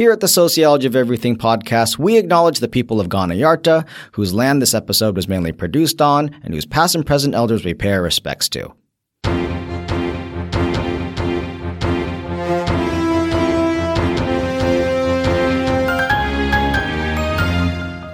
[0.00, 4.32] Here at the Sociology of Everything podcast, we acknowledge the people of Kaurna Yarta, whose
[4.32, 7.92] land this episode was mainly produced on, and whose past and present elders we pay
[7.92, 8.72] our respects to.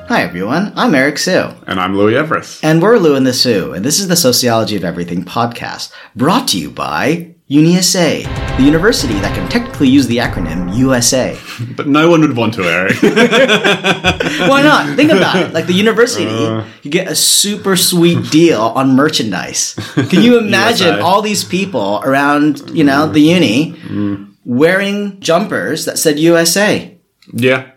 [0.09, 1.53] Hi everyone, I'm Eric Hsu.
[1.69, 2.59] And I'm Louis Everuss.
[2.65, 6.49] And we're Lou and the Sue, and this is the Sociology of Everything podcast, brought
[6.49, 8.25] to you by UniSA,
[8.57, 11.39] the university that can technically use the acronym USA.
[11.77, 13.01] But no one would want to, Eric.
[14.51, 14.97] Why not?
[14.97, 15.53] Think about it.
[15.53, 15.77] Like the uh.
[15.77, 16.25] university,
[16.83, 19.75] you get a super sweet deal on merchandise.
[20.11, 21.01] Can you imagine USA.
[21.01, 24.35] all these people around, you know, the uni mm.
[24.45, 26.99] wearing jumpers that said USA?
[27.33, 27.71] yeah.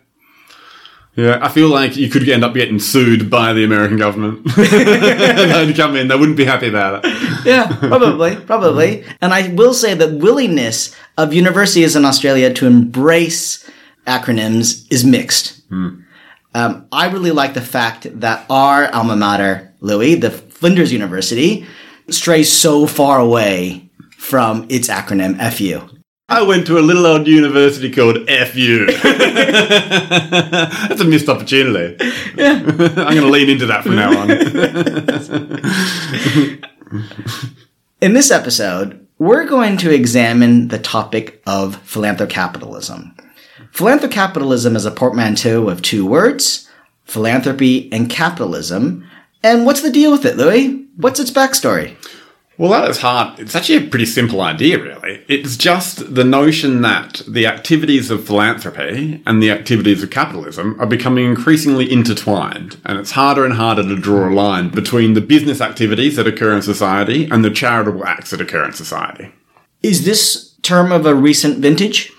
[1.19, 4.45] Yeah, I feel like you could end up getting sued by the American government.
[4.55, 7.45] They'd come in, they wouldn't be happy about it.
[7.45, 9.03] Yeah, probably, probably.
[9.19, 13.69] And I will say that willingness of universities in Australia to embrace
[14.07, 15.61] acronyms is mixed.
[16.53, 21.67] Um, I really like the fact that our alma mater, Louis, the Flinders University,
[22.09, 25.98] strays so far away from its acronym FU.
[26.30, 28.85] I went to a little old university called FU.
[29.04, 31.98] That's a missed opportunity.
[32.35, 32.60] Yeah.
[32.60, 34.30] I'm going to lean into that from now on.
[38.02, 43.20] In this episode, we're going to examine the topic of philanthrocapitalism.
[43.74, 46.70] Philanthrocapitalism is a portmanteau of two words,
[47.05, 49.10] philanthropy and capitalism.
[49.41, 50.85] And what's the deal with it, Louis?
[50.96, 51.96] What's its backstory?
[52.60, 53.40] Well, that is hard.
[53.40, 55.24] It's actually a pretty simple idea, really.
[55.29, 60.85] It's just the notion that the activities of philanthropy and the activities of capitalism are
[60.85, 65.62] becoming increasingly intertwined, and it's harder and harder to draw a line between the business
[65.62, 69.31] activities that occur in society and the charitable acts that occur in society.
[69.81, 72.12] Is this term of a recent vintage?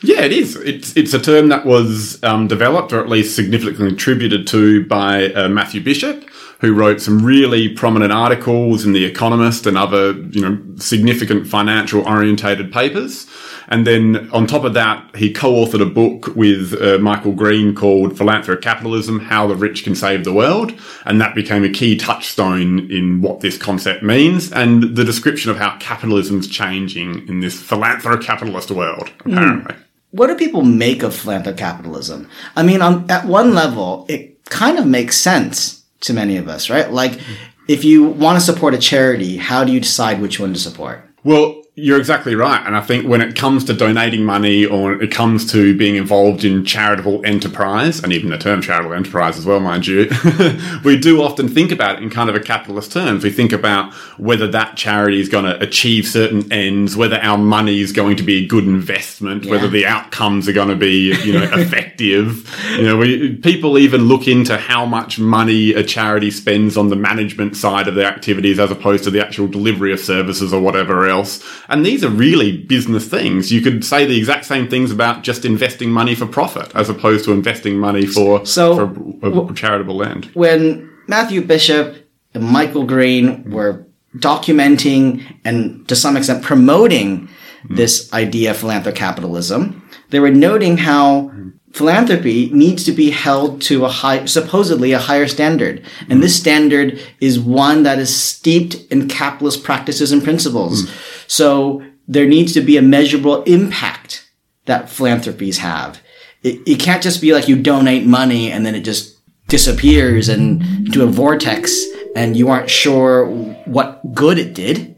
[0.00, 0.54] Yeah, it is.
[0.54, 5.32] It's it's a term that was um, developed, or at least significantly contributed to, by
[5.32, 6.24] uh, Matthew Bishop,
[6.60, 12.02] who wrote some really prominent articles in The Economist and other, you know, significant financial
[12.06, 13.26] orientated papers.
[13.68, 18.14] And then on top of that, he co-authored a book with uh, Michael Green called
[18.14, 20.72] Philanthrocapitalism: How the Rich Can Save the World,
[21.04, 25.58] and that became a key touchstone in what this concept means and the description of
[25.58, 29.12] how capitalism's changing in this philanthrocapitalist world.
[29.20, 29.76] Apparently.
[30.10, 32.26] What do people make of philanthrocapitalism?
[32.56, 36.70] I mean, on, at one level, it kind of makes sense to many of us,
[36.70, 36.90] right?
[36.90, 37.20] Like,
[37.68, 41.04] if you want to support a charity, how do you decide which one to support?
[41.24, 42.60] Well, you're exactly right.
[42.66, 46.44] And I think when it comes to donating money or it comes to being involved
[46.44, 50.10] in charitable enterprise, and even the term charitable enterprise as well, mind you,
[50.84, 53.22] we do often think about it in kind of a capitalist terms.
[53.22, 57.80] We think about whether that charity is going to achieve certain ends, whether our money
[57.80, 61.32] is going to be a good investment, whether the outcomes are going to be, you
[61.32, 62.52] know, effective.
[62.72, 66.96] You know, we, people even look into how much money a charity spends on the
[66.96, 71.06] management side of their activities as opposed to the actual delivery of services or whatever
[71.06, 71.44] else.
[71.68, 73.52] And these are really business things.
[73.52, 77.24] You could say the exact same things about just investing money for profit as opposed
[77.26, 80.30] to investing money for, So- for a, a charitable end.
[80.34, 83.86] when Matthew Bishop and Michael Green were
[84.16, 87.28] documenting and to some extent promoting
[87.66, 87.74] hmm.
[87.74, 89.80] this idea of philanthrocapitalism,
[90.10, 91.32] they were noting how
[91.72, 95.84] philanthropy needs to be held to a high, supposedly a higher standard.
[96.02, 96.20] And hmm.
[96.20, 100.82] this standard is one that is steeped in capitalist practices and principles.
[100.82, 100.94] Hmm.
[101.28, 104.28] So there needs to be a measurable impact
[104.64, 106.00] that philanthropies have.
[106.42, 109.16] It, it can't just be like you donate money and then it just
[109.46, 111.84] disappears and into a vortex
[112.16, 113.26] and you aren't sure
[113.66, 114.96] what good it did.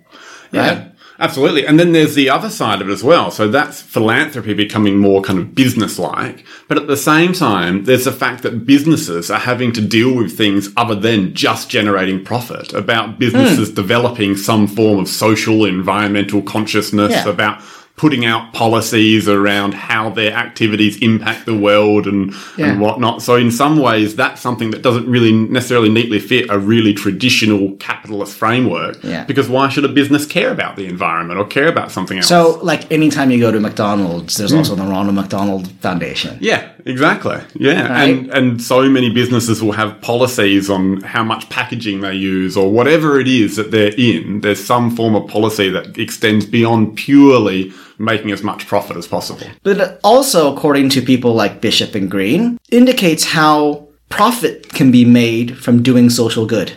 [0.52, 0.89] Yeah.
[1.20, 1.66] Absolutely.
[1.66, 3.30] And then there's the other side of it as well.
[3.30, 6.46] So that's philanthropy becoming more kind of business like.
[6.66, 10.36] But at the same time, there's the fact that businesses are having to deal with
[10.36, 13.74] things other than just generating profit, about businesses Hmm.
[13.74, 17.28] developing some form of social, environmental consciousness, Yeah.
[17.28, 17.60] about
[18.00, 22.68] putting out policies around how their activities impact the world and, Yeah.
[22.68, 23.20] and whatnot.
[23.20, 27.72] So in some ways, that's something that doesn't really necessarily neatly fit a really traditional
[27.72, 28.96] capitalist framework.
[29.04, 29.24] Yeah.
[29.24, 32.26] Because why should a business care about the environment or care about something else?
[32.26, 34.56] So, like anytime you go to McDonald's, there's hmm.
[34.56, 36.38] also the Ronald McDonald Foundation.
[36.40, 37.36] yeah, exactly.
[37.54, 38.08] Yeah, Right.
[38.08, 42.72] and and so many businesses will have policies on how much packaging they use or
[42.72, 44.40] whatever it is that they're in.
[44.40, 49.46] There's some form of policy that extends beyond purely making as much profit as possible.
[49.62, 55.04] But it also, according to people like Bishop and Green, indicates how profit can be
[55.04, 56.72] made from doing social good.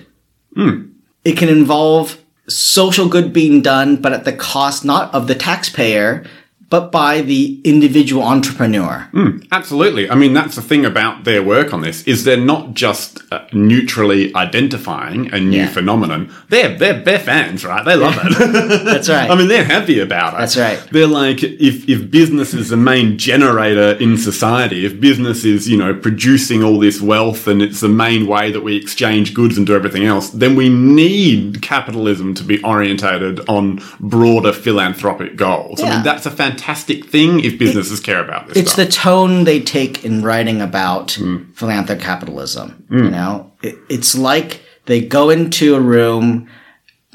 [0.53, 0.89] Hmm.
[1.23, 6.25] It can involve social good being done, but at the cost not of the taxpayer,
[6.73, 9.07] but by the individual entrepreneur.
[9.51, 10.09] Absolutely.
[10.09, 13.45] I mean, that's the thing about their work on this is they're not just uh,
[13.53, 15.67] neutrally identifying a new Yeah.
[15.69, 16.33] phenomenon.
[16.49, 17.85] They're, they're, they're fans, right?
[17.85, 18.39] They love it.
[18.85, 19.29] That's right.
[19.29, 20.37] I mean, they're happy about it.
[20.39, 20.79] That's right.
[20.91, 25.77] They're like, if, if business is the main generator in society, if business is, you
[25.77, 29.67] know, producing all this wealth and it's the main way that we exchange goods and
[29.67, 35.79] do everything else, then we need capitalism to be orientated on broader philanthropic goals.
[35.79, 38.86] I mean, that's a fantastic thing if businesses care about this it's stuff.
[38.86, 42.89] the tone they take in writing about philanthrocapitalism.
[42.89, 46.48] You know, it, it's like they go into a room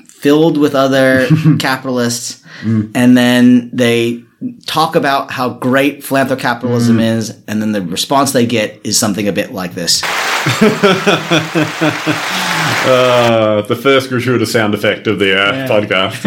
[0.07, 1.27] filled with other
[1.59, 4.23] capitalists, and then they
[4.67, 9.33] talk about how great philanthrocapitalism is, and then the response they get is something a
[9.33, 10.03] bit like this.
[12.89, 16.25] Uh, the first gratuitous sound effect of the uh, podcast.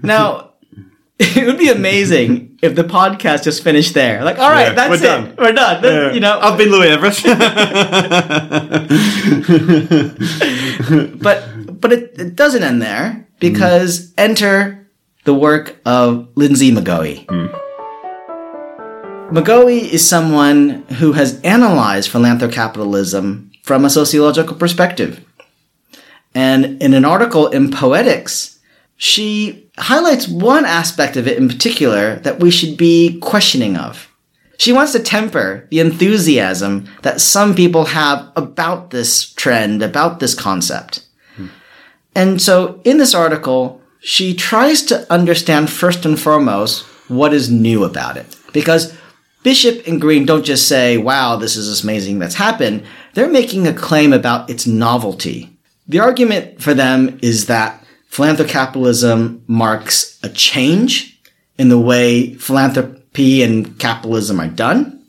[0.02, 0.49] Now,
[1.22, 4.24] it would be amazing if the podcast just finished there.
[4.24, 5.02] Like, all right, Yeah, that's we're it.
[5.02, 5.34] done.
[5.36, 5.82] We're done.
[5.82, 7.20] Then, You know, I've been Louis Everuss.
[11.22, 14.12] but but it, it doesn't end there because mm.
[14.16, 14.88] enter
[15.24, 17.26] the work of Linsey McGoey.
[19.28, 19.92] McGoey mm.
[19.92, 25.22] is someone who has analyzed philanthrocapitalism from a sociological perspective.
[26.34, 28.58] And in an article in Poetics,
[29.02, 34.14] she highlights one aspect of it in particular that we should be questioning of.
[34.58, 40.34] She wants to temper the enthusiasm that some people have about this trend, about this
[40.34, 41.06] concept.
[42.14, 47.84] And so in this article, she tries to understand first and foremost what is new
[47.84, 48.36] about it.
[48.52, 48.94] Because
[49.42, 52.84] Bishop and Green don't just say, wow, this is amazing that's happened.
[53.14, 55.56] They're making a claim about its novelty.
[55.88, 61.20] The argument for them is that philanthrocapitalism marks a change
[61.58, 65.04] in the way philanthropy and capitalism are done.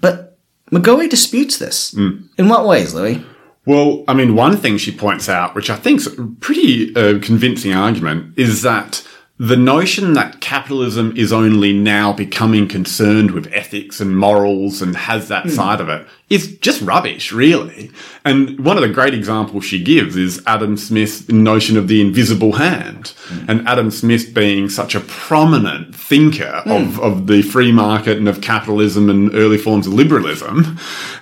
[0.00, 0.38] But
[0.70, 1.94] McGoey disputes this.
[2.38, 3.24] In what ways, Louis?
[3.66, 7.72] Well, I mean, one thing she points out, which I think's a pretty uh, convincing
[7.72, 9.04] argument, is that
[9.38, 15.28] the notion that capitalism is only now becoming concerned with ethics and morals and has
[15.28, 17.90] that side of it is just rubbish, really.
[18.24, 22.54] And one of the great examples she gives is Adam Smith's notion of the invisible
[22.54, 23.12] hand.
[23.28, 23.44] Hmm.
[23.48, 26.70] And Adam Smith being such a prominent thinker hmm.
[26.72, 30.78] of, of the free market and of capitalism and early forms of liberalism.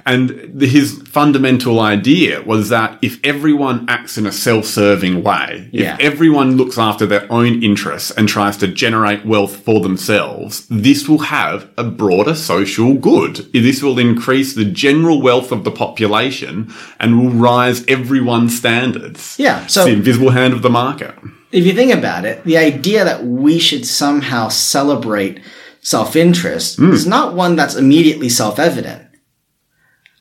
[0.06, 5.94] And the- his fundamental idea was that if everyone acts in a self-serving way, Yeah.
[5.94, 11.08] if everyone looks after their own interests and tries to generate wealth for themselves, this
[11.08, 13.46] will have a broader social good.
[13.52, 19.36] This will increase the general wealth of the population and will rise everyone's standards.
[19.38, 21.14] Yeah, so- it's the invisible hand of the market.
[21.52, 25.40] if you think about it, the idea that we should somehow celebrate
[25.80, 26.92] self-interest hmm.
[26.92, 29.02] is not one that's immediately self-evident.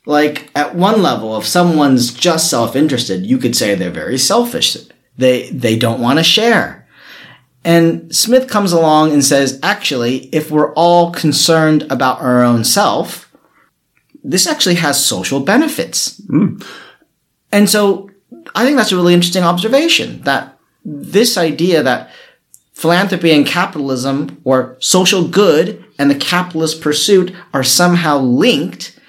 [0.05, 4.77] Like at one level, if someone's just self-interested, you could say they're very selfish.
[5.17, 6.83] They they don't want to share.
[7.63, 13.32] And Smith comes along and says, actually, if we're all concerned about our own self,
[14.23, 16.21] this actually has social benefits.
[16.27, 16.57] Hmm.
[17.51, 18.09] And so
[18.55, 22.09] I think that's a really interesting observation that this idea that
[22.73, 28.99] philanthropy and capitalism or social good and the capitalist pursuit are somehow linked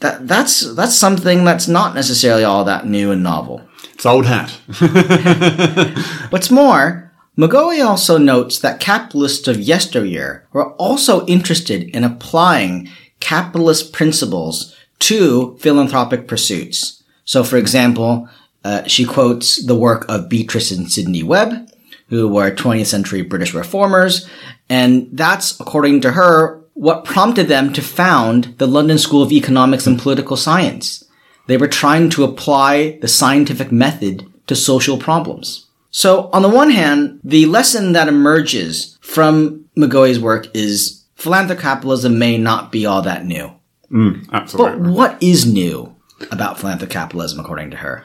[0.00, 3.62] that that's that's something that's not necessarily all that new and novel.
[3.94, 4.50] It's old hat.
[6.30, 12.88] What's more, McGoey also notes that capitalists of yesteryear were also interested in applying
[13.20, 17.02] capitalist principles to philanthropic pursuits.
[17.24, 18.28] So, for example,
[18.64, 21.70] uh, she quotes the work of Beatrice and Sidney Webb,
[22.08, 24.28] who were 20th century British reformers,
[24.68, 29.86] and that's, according to her, what prompted them to found the London School of Economics
[29.86, 31.04] and Political Science.
[31.46, 35.66] They were trying to apply the scientific method to social problems.
[35.90, 42.38] So, on the one hand, the lesson that emerges from McGoey's work is philanthrocapitalism may
[42.38, 43.52] not be all that new.
[43.90, 44.90] Mm, but Absolutely.
[44.92, 45.94] what is new
[46.30, 48.04] about philanthrocapitalism, according to her?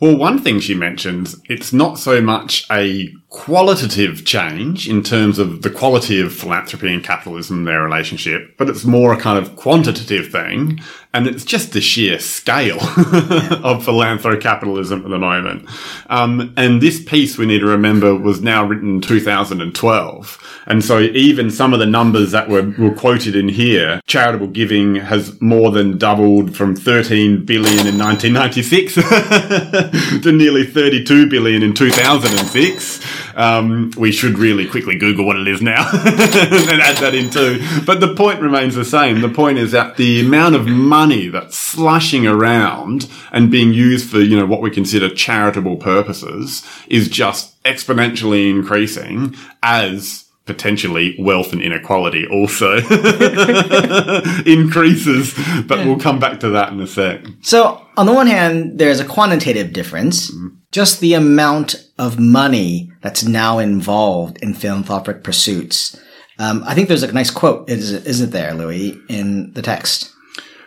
[0.00, 5.62] Well, one thing she mentions, it's not so much a qualitative change in terms of
[5.62, 9.56] the quality of philanthropy and capitalism and their relationship, but it's more a kind of
[9.56, 10.80] quantitative thing.
[11.12, 15.68] And it's just the sheer scale of philanthrocapitalism at the moment.
[16.08, 20.62] Um, and this piece, we need to remember, was now written in 2012.
[20.66, 24.96] And so even some of the numbers that were, were quoted in here, charitable giving
[24.96, 28.94] has more than doubled from 13 billion in 1996
[30.24, 33.23] to nearly 32 billion in 2006.
[33.36, 37.60] Um, we should really quickly Google what it is now and add that in too.
[37.84, 39.20] But the point remains the same.
[39.20, 44.18] The point is that the amount of money that's slushing around and being used for,
[44.20, 51.62] you know, what we consider charitable purposes is just exponentially increasing as potentially wealth and
[51.62, 52.76] inequality also
[54.46, 55.34] increases,
[55.66, 57.24] but we'll come back to that in a sec.
[57.40, 60.30] So, on the one hand, there's a quantitative difference.
[60.74, 65.96] Just the amount of money that's now involved in philanthropic pursuits.
[66.40, 70.10] Um, I think there's a nice quote, is- isn't there, Louis, in the text?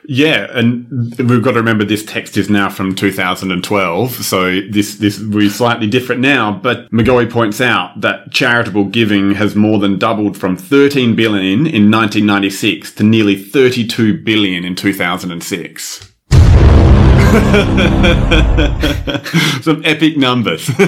[0.08, 5.20] Yeah, and we've got to remember this text is now from 2012, so this this
[5.20, 6.58] will slightly different now.
[6.64, 11.92] But McGoey points out that charitable giving has more than doubled from 13 billion in
[11.92, 16.14] 1996 to nearly 32 billion in 2006.
[19.62, 20.70] Some epic numbers.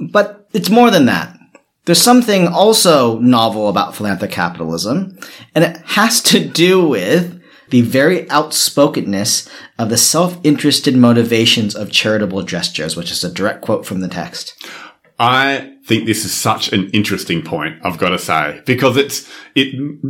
[0.00, 1.38] But it's more than that.
[1.84, 5.24] There's something also novel about philanthrocapitalism,
[5.54, 9.48] and it has to do with the very outspokenness
[9.78, 14.54] of the self-interested motivations of charitable gestures, which is a direct quote from the text.
[15.18, 19.68] I think this is such an interesting point, I've got to say, because it's, it,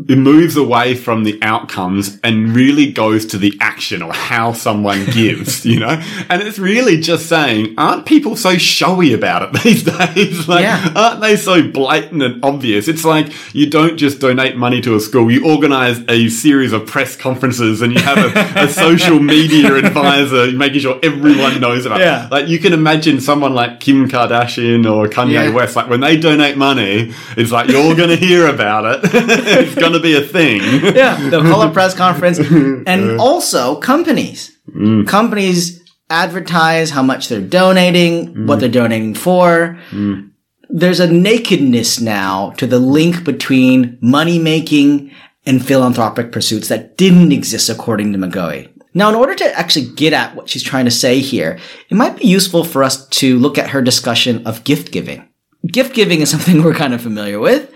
[0.08, 5.04] it moves away from the outcomes and really goes to the action or how someone
[5.12, 6.02] gives, you know?
[6.30, 10.48] And it's really just saying, aren't people so showy about it these days?
[10.48, 10.92] like, Yeah.
[10.96, 12.88] aren't they so blatant and obvious?
[12.88, 16.86] It's like you don't just donate money to a school, you organize a series of
[16.86, 22.00] press conferences and you have a, a social media advisor making sure everyone knows about
[22.00, 22.24] Yeah.
[22.26, 22.32] it.
[22.32, 25.50] Like you can imagine someone like Kim Kardashian or Kanye Yeah.
[25.50, 29.00] West, like when they donate money, it's like you're going to hear about it.
[29.14, 30.60] it's going to be a thing.
[30.96, 32.38] Yeah, they'll call a press conference,
[32.86, 34.56] and also companies.
[34.68, 35.06] Mm.
[35.06, 38.46] Companies advertise how much they're donating, mm.
[38.46, 39.78] what they're donating for.
[39.90, 40.30] Mm.
[40.68, 45.10] There's a nakedness now to the link between money making
[45.44, 48.68] and philanthropic pursuits that didn't exist according to McGoey.
[48.96, 51.58] Now, in order to actually get at what she's trying to say here,
[51.90, 55.28] it might be useful for us to look at her discussion of gift giving.
[55.66, 57.72] Gift giving is something we're kind of familiar with.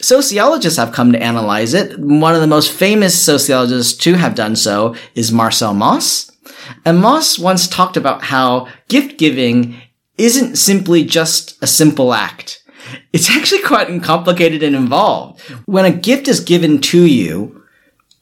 [0.00, 1.98] Sociologists have come to analyze it.
[1.98, 6.30] One of the most famous sociologists to have done so is Marcel Mauss.
[6.84, 9.80] And Mauss once talked about how gift giving
[10.18, 12.62] isn't simply just a simple act.
[13.12, 15.40] It's actually quite complicated and involved.
[15.66, 17.64] When a gift is given to you,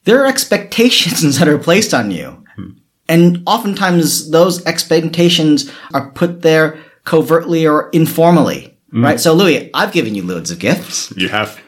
[0.04, 2.44] there are expectations that are placed on you.
[3.08, 8.71] And oftentimes those expectations are put there covertly or informally.
[8.92, 9.18] Right?
[9.18, 11.58] So Louis, I've given you loads of gifts, You have.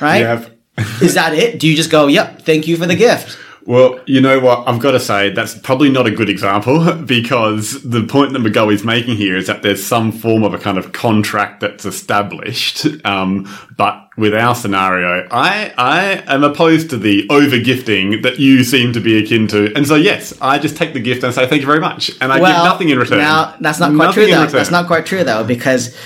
[0.00, 0.18] right?
[0.18, 0.50] You have.
[1.02, 1.58] Is that it?
[1.60, 3.38] Do you just go, yep, thank you for the gift?
[3.64, 4.66] Well, you know what?
[4.66, 8.82] I've got to say that's probably not a good example because the point that McGoey's
[8.84, 12.86] making here is that there's some form of a kind of contract that's established.
[13.06, 18.64] Um, but with our scenario, I I am opposed to the over gifting that you
[18.64, 21.46] seem to be akin to, and so yes, I just take the gift and say
[21.46, 23.18] thank you very much, and I give nothing in return.
[23.18, 24.40] Now, that's not quite Nothing true, though.
[24.40, 24.52] return.
[24.58, 25.96] That's not quite true, though, because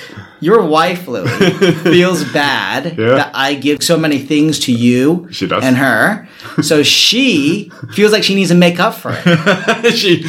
[0.40, 1.28] your wife, Louis,
[1.82, 3.14] feels bad Yeah.
[3.16, 5.64] that I give so many things to you She does.
[5.64, 6.28] and her.
[6.62, 9.94] So she feels like she needs to make up for it.
[9.94, 10.22] she,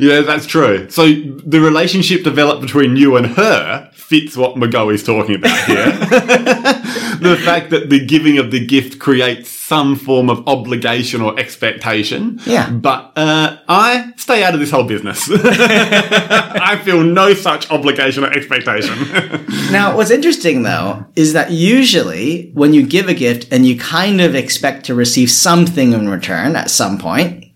[0.00, 0.88] yeah, that's true.
[0.90, 6.80] So the relationship developed between you and her fits what McGoey's talking about here.
[7.24, 12.38] the fact that the giving of the gift creates some form of obligation or expectation.
[12.44, 12.70] Yeah.
[12.70, 15.28] But uh, I stay out of this whole business.
[15.32, 18.94] I feel no such obligation or expectation.
[19.70, 24.20] Now, what's interesting though is that usually when you give a gift and you kind
[24.20, 27.46] of expect to receive something in return at some point,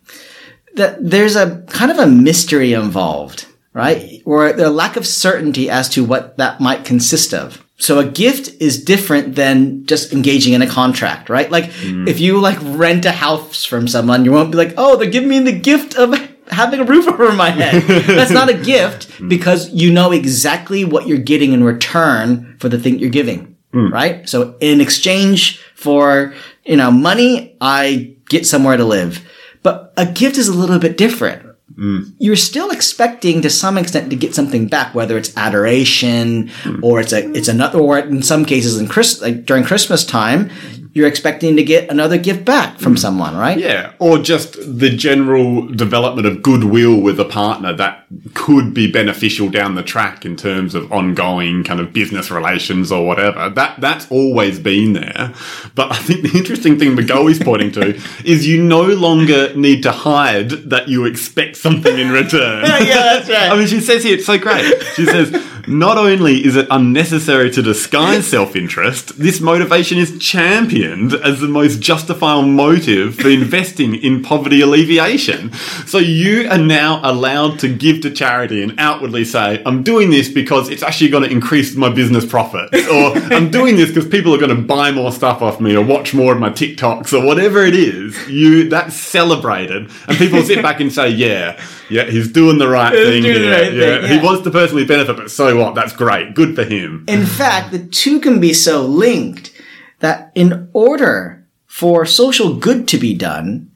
[0.75, 4.23] that there's a kind of a mystery involved, right?
[4.25, 7.65] Or the lack of certainty as to what that might consist of.
[7.81, 11.49] So a gift is different than just engaging in a contract, right?
[11.51, 12.09] Like mm.
[12.09, 15.29] if you like rent a house from someone, you won't be like, "Oh, they're giving
[15.29, 16.13] me the gift of
[16.49, 19.29] having a roof over my head." That's not a gift mm.
[19.29, 23.93] because you know exactly what you're getting in return for the thing you're giving, mm.
[23.93, 24.29] right?
[24.29, 29.25] So in exchange for, you know, money, I get somewhere to live.
[29.63, 32.15] But a gift is a little bit different Mm.
[32.19, 36.83] you're still expecting to some extent to get something back, whether it's adoration mm.
[36.83, 40.51] or it's a it's another or in some cases in Chris like during Christmas time,
[40.95, 42.99] you're expecting to get another gift back from mm.
[42.99, 43.59] someone, right?
[43.59, 49.49] Yeah, or just the general development of goodwill with a partner that could be beneficial
[49.51, 53.51] down the track in terms of ongoing kind of business relations or whatever.
[53.51, 55.35] That that's always been there.
[55.75, 57.95] But I think the interesting thing McGoey's pointing to
[58.25, 62.65] is you no longer need to hide that you expect something in return.
[62.65, 63.51] yeah, that's right.
[63.51, 64.65] I mean, she says here, it's so great.
[64.95, 65.33] She says,
[65.69, 71.49] not only is it unnecessary to disguise self interest, this motivation is championed as the
[71.49, 75.53] most justifiable motive for investing in poverty alleviation.
[75.87, 80.29] So you are now allowed to give to charity and outwardly say, I'm doing this
[80.31, 84.35] because it's actually going to increase my business profits, or I'm doing this because people
[84.35, 87.25] are going to buy more stuff off me or watch more of my TikToks or
[87.25, 88.17] whatever it is.
[88.29, 91.48] You that's celebrated, and people sit back and say, Yeah,
[91.91, 93.23] yeah, he's doing the right thing.
[93.23, 95.75] doing the right yeah, thing, he wants to personally benefit, but so what?
[95.75, 96.35] That's great.
[96.35, 97.05] Good for him.
[97.09, 99.53] In fact, the two can be so linked
[100.01, 103.71] that in order for social good to be done,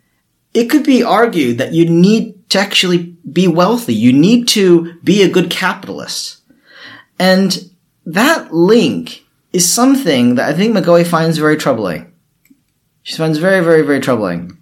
[0.55, 3.95] it could be argued that you need to actually be wealthy.
[3.95, 6.39] You need to be a good capitalist.
[7.19, 7.71] And
[8.05, 12.13] that link is something that I think McGoey finds very troubling.
[13.03, 14.59] She finds very, very, very troubling.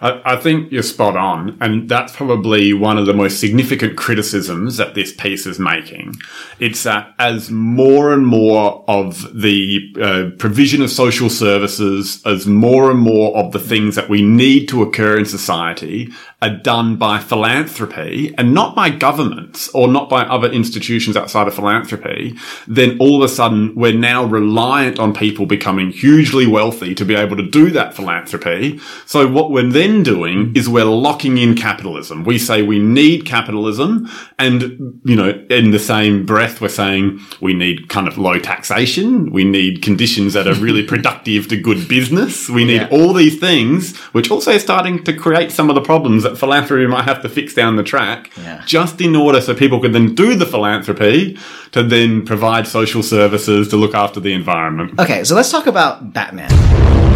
[0.00, 4.76] I, I think you're spot on, and that's probably one of the most significant criticisms
[4.76, 6.14] that this piece is making.
[6.58, 12.90] It's that as more and more of the uh, provision of social services, as more
[12.90, 16.12] and more of the things that we need to occur in society
[16.42, 21.54] are done by philanthropy and not by governments or not by other institutions outside of
[21.54, 22.36] philanthropy,
[22.66, 27.14] then all of a sudden we're now reliant on people becoming hugely wealthy to be
[27.14, 28.78] able to do that philanthropy.
[29.06, 30.56] So what we're then doing mm.
[30.56, 32.24] is we're locking in capitalism.
[32.24, 37.54] We say we need capitalism and, you know, in the same breath, we're saying we
[37.54, 39.30] need kind of low taxation.
[39.30, 42.48] We need conditions that are really productive to good business.
[42.48, 42.88] We need Yeah.
[42.90, 46.86] all these things, which also is starting to create some of the problems that philanthropy
[46.86, 48.62] might have to fix down the track, Yeah.
[48.66, 51.38] just in order so people can then do the philanthropy
[51.72, 54.98] to then provide social services to look after the environment.
[54.98, 57.15] Okay, so let's talk about Batman.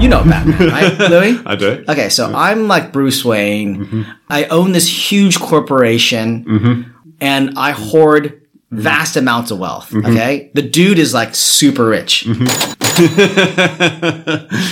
[0.00, 1.42] You know Batman, right, Louis?
[1.44, 1.84] I do.
[1.88, 3.84] Okay, so I'm like Bruce Wayne.
[3.84, 4.02] Mm-hmm.
[4.30, 6.90] I own this huge corporation mm-hmm.
[7.20, 9.90] and I hoard vast amounts of wealth.
[9.90, 10.06] Mm-hmm.
[10.06, 10.50] Okay.
[10.54, 12.26] The dude is like super rich.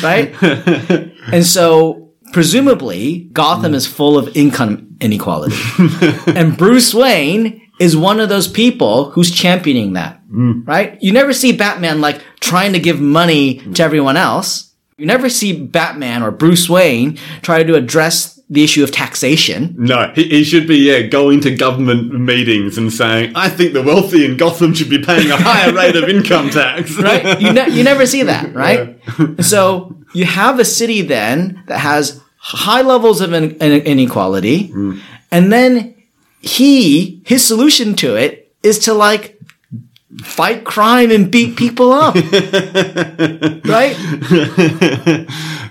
[0.02, 0.32] right?
[1.32, 5.56] And so presumably Gotham is full of income inequality.
[6.26, 10.20] and Bruce Wayne is one of those people who's championing that.
[10.28, 10.66] Mm.
[10.66, 10.98] Right?
[11.02, 14.72] You never see Batman like trying to give money to everyone else.
[14.98, 19.74] You never see Batman or Bruce Wayne try to address the issue of taxation.
[19.76, 23.82] No, he, he should be yeah going to government meetings and saying, "I think the
[23.82, 27.38] wealthy in Gotham should be paying a higher rate of income tax." right?
[27.38, 28.98] You, ne- you never see that, right?
[29.44, 34.98] so you have a city then that has high levels of in- in- inequality, hmm.
[35.30, 35.94] and then
[36.40, 39.35] he his solution to it is to like
[40.22, 42.14] fight crime and beat people up,
[43.64, 43.96] right?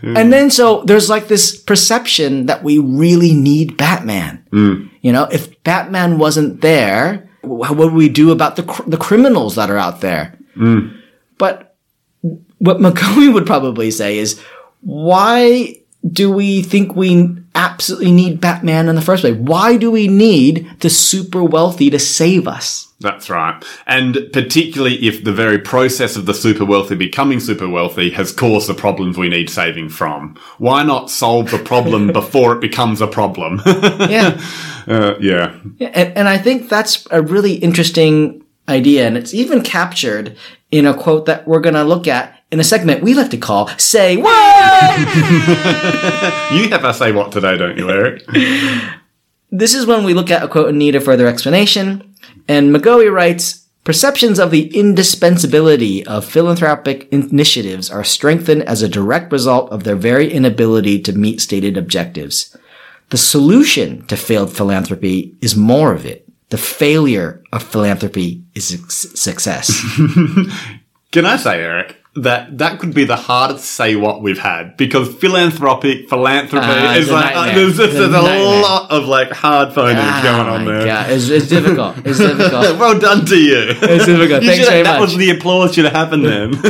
[0.03, 4.45] and then so there's like this perception that we really need Batman.
[4.51, 4.89] Mm.
[5.01, 9.55] You know, if Batman wasn't there, what would we do about the cr- the criminals
[9.55, 10.37] that are out there?
[10.55, 10.99] Mm.
[11.37, 11.75] But
[12.59, 14.41] what McGoey would probably say is,
[14.81, 15.75] why
[16.07, 19.35] do we think we absolutely need Batman in the first place?
[19.35, 22.93] Why do we need the super wealthy to save us?
[22.99, 23.63] That's right.
[23.87, 28.67] And particularly if the very process of the super wealthy becoming super wealthy has caused
[28.67, 30.37] the problems we need saving from.
[30.59, 33.61] Why not solve the problem before it becomes a problem?
[34.05, 34.39] Yeah.
[34.87, 35.55] uh, yeah.
[35.79, 39.07] and, and I think that's a really interesting idea.
[39.07, 40.37] And it's even captured
[40.71, 43.37] in a quote that we're going to look at in a segment we like to
[43.37, 44.99] call Say What?
[46.53, 48.23] You have a say what today, don't you, Eric?
[49.51, 52.15] This is when we look at a quote in need of further explanation.
[52.47, 59.33] And McGoey writes, Perceptions of the indispensability of philanthropic initiatives are strengthened as a direct
[59.33, 62.55] result of their very inability to meet stated objectives.
[63.09, 66.25] The solution to failed philanthropy is more of it.
[66.49, 69.67] The failure of philanthropy is success.
[71.11, 75.13] Can I say, Eric, that that could be the hardest say what we've had because
[75.15, 78.61] philanthropic philanthropy it's is like uh, there's, a there's a nightmare.
[78.61, 80.85] lot of like hard phonies Ah, going on there.
[80.85, 81.09] God.
[81.11, 81.97] It's, it's difficult.
[82.05, 82.79] It's difficult.
[82.79, 83.65] well done to you.
[83.67, 84.43] It's difficult.
[84.43, 85.09] You Thanks very that much.
[85.09, 86.53] was the applause should have happened then.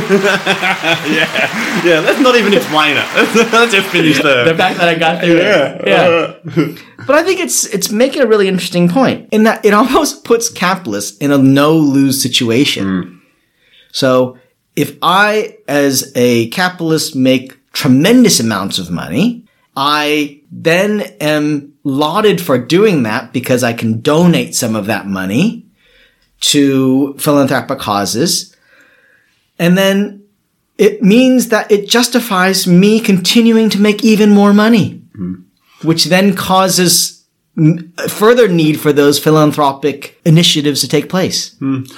[1.14, 2.00] yeah, yeah.
[2.00, 3.06] Let's not even explain it.
[3.52, 4.46] Let's just finish there.
[4.46, 5.86] the fact that I got through yeah, it.
[5.86, 7.04] Yeah.
[7.06, 10.48] But I think it's it's making a really interesting point in that it almost puts
[10.50, 13.22] capitalists in a no lose situation.
[13.92, 14.38] So
[14.76, 22.58] if I, as a capitalist, make tremendous amounts of money, I then am lauded for
[22.58, 25.66] doing that because I can donate some of that money
[26.40, 28.54] to philanthropic causes.
[29.58, 30.24] And then
[30.78, 35.44] it means that it justifies me continuing to make even more money, mm.
[35.82, 37.24] which then causes
[38.08, 41.54] further need for those philanthropic initiatives to take place.
[41.56, 41.90] Mm.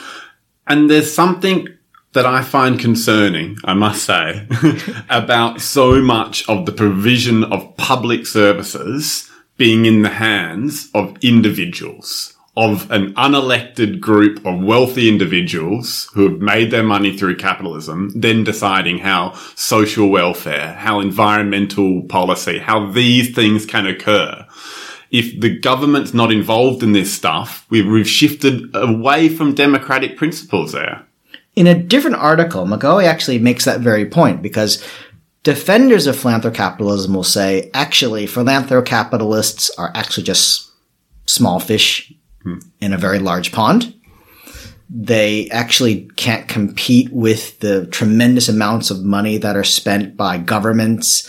[0.68, 1.68] And there's something
[2.12, 4.46] that I find concerning, I must say,
[5.10, 12.34] about so much of the provision of public services being in the hands of individuals
[12.58, 18.42] of an unelected group of wealthy individuals who have made their money through capitalism, then
[18.42, 24.44] deciding how social welfare, how environmental policy, how these things can occur.
[25.12, 30.72] If the government's not involved in this stuff, we've, we've shifted away from democratic principles
[30.72, 31.06] there.
[31.58, 34.80] In a different article, McGoey actually makes that very point because
[35.42, 40.70] defenders of philanthrocapitalism will say, actually, philanthrocapitalists are actually just
[41.26, 42.12] small fish
[42.44, 42.58] hmm.
[42.80, 43.92] in a very large pond.
[44.88, 51.28] They actually can't compete with the tremendous amounts of money that are spent by governments.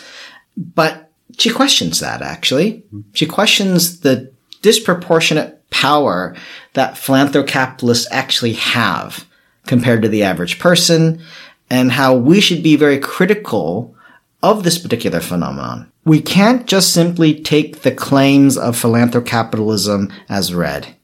[0.56, 2.84] But she questions that actually.
[2.92, 3.02] Hmm.
[3.13, 6.36] She questions the disproportionate power
[6.74, 9.26] that philanthrocapitalists actually have
[9.69, 11.21] compared to the average person
[11.69, 13.95] and how we should be very critical
[14.43, 15.89] of this particular phenomenon.
[16.03, 20.95] We can't just simply take the claims of philanthrocapitalism as read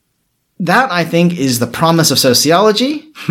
[0.59, 3.11] that I think is the promise of sociology,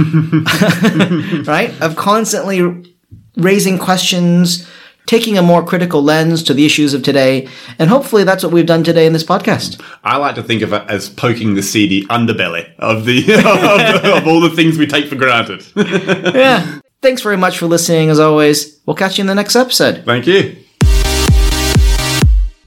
[1.47, 1.75] right?
[1.81, 2.95] Of constantly
[3.37, 4.69] raising questions,
[5.07, 7.49] taking a more critical lens to the issues of today.
[7.79, 9.83] And hopefully that's what we've done today in this podcast.
[10.03, 14.27] I like to think of it as poking the seedy underbelly of the, of, of
[14.27, 15.65] all the things we take for granted.
[15.77, 16.81] yeah.
[17.03, 18.81] Thanks very much for listening as always.
[18.87, 20.05] We'll catch you in the next episode.
[20.05, 20.57] Thank you.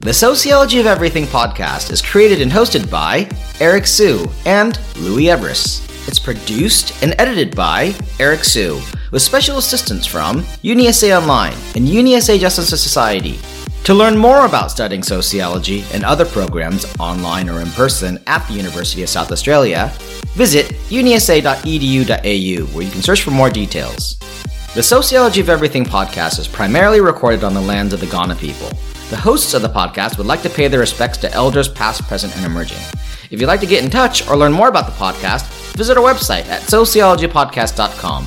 [0.00, 5.84] The Sociology of Everything podcast is created and hosted by Eric Hsu and Louis Everuss.
[6.06, 12.38] It's produced and edited by Eric Hsu, with special assistance from UniSA Online and UniSA
[12.38, 13.38] Justice Society.
[13.84, 18.54] To learn more about studying sociology and other programs online or in person at the
[18.54, 19.90] University of South Australia,
[20.34, 24.18] visit unisa.edu.au where you can search for more details.
[24.74, 28.68] The Sociology of Everything podcast is primarily recorded on the lands of the Kaurna people.
[29.08, 32.36] The hosts of the podcast would like to pay their respects to elders past, present,
[32.36, 32.82] and emerging.
[33.30, 36.04] If you'd like to get in touch or learn more about the podcast, visit our
[36.04, 38.26] website at sociologypodcast.com.